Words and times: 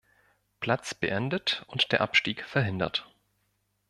Platz 0.61 0.95
beendet 0.95 1.63
und 1.67 1.91
der 1.91 2.01
Abstieg 2.01 2.43
verhindert. 2.45 3.07